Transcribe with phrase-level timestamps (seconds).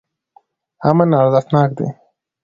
[0.89, 1.87] امن ارزښتناک دی.